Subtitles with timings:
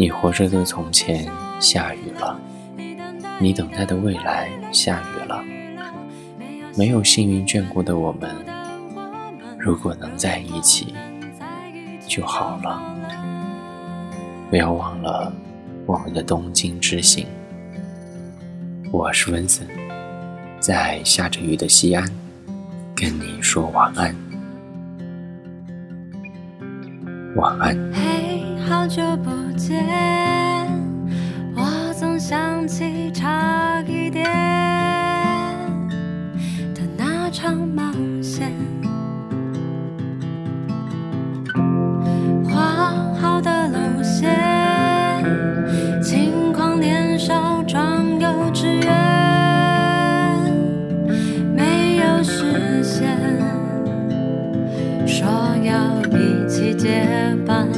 [0.00, 1.30] 你活着的从前
[1.60, 2.40] 下雨了
[3.38, 5.44] 你等待的未来下雨了
[6.74, 8.30] 没有幸运眷顾的我们
[9.58, 10.94] 如果能在一起
[12.08, 12.82] 就好了
[14.48, 15.30] 不要忘了
[15.84, 17.26] 我们的东京之行
[18.90, 19.68] 我是温森
[20.60, 22.02] 在下着雨的西安
[22.96, 24.16] 跟你说晚安
[27.36, 28.09] 晚安
[28.70, 29.84] 好久不见，
[31.56, 34.24] 我总想起差一点
[36.72, 37.92] 的那场冒
[38.22, 38.52] 险。
[42.44, 44.38] 画好的路线，
[46.00, 48.94] 轻狂年少装有志愿，
[51.56, 53.18] 没有实现。
[55.04, 55.26] 说
[55.64, 57.68] 要一起结伴。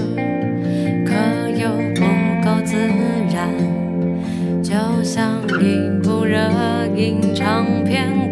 [5.14, 6.38] 像银不热
[6.96, 8.31] 映唱片。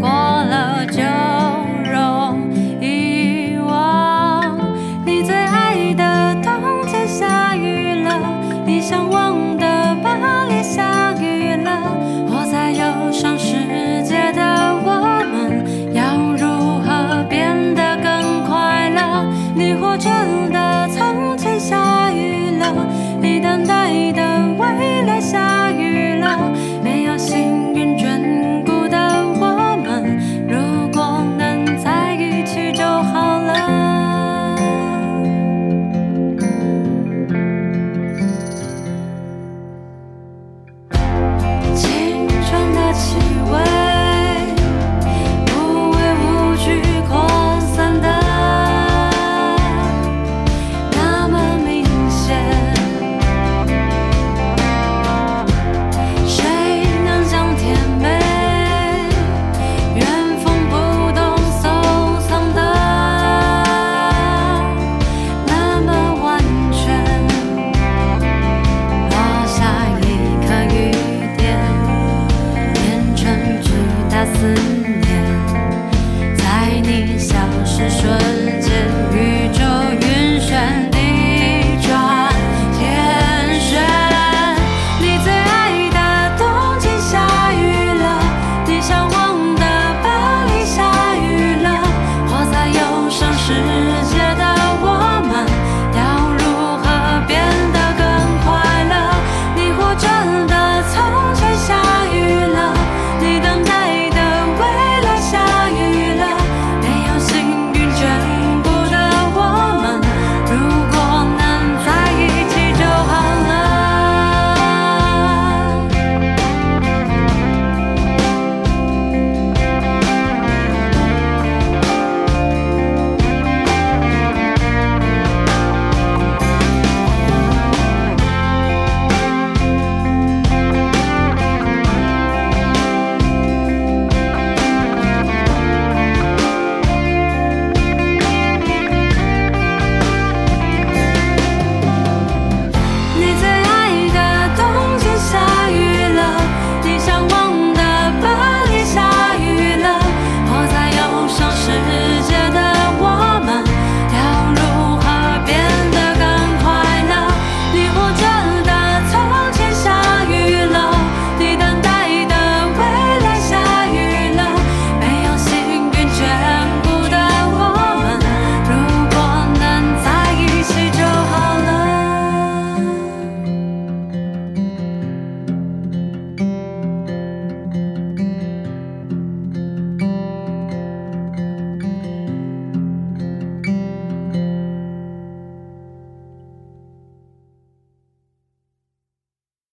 [158.16, 158.50] soldier